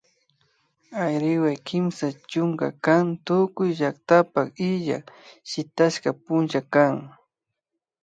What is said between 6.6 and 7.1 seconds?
kan